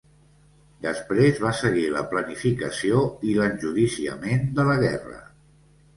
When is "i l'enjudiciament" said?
3.33-4.51